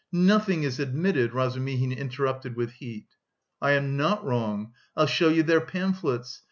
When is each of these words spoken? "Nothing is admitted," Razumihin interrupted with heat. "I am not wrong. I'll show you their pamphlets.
"Nothing 0.13 0.63
is 0.63 0.79
admitted," 0.79 1.31
Razumihin 1.31 1.91
interrupted 1.95 2.55
with 2.55 2.71
heat. 2.71 3.05
"I 3.61 3.73
am 3.73 3.97
not 3.97 4.25
wrong. 4.25 4.73
I'll 4.97 5.05
show 5.05 5.29
you 5.29 5.43
their 5.43 5.61
pamphlets. 5.61 6.39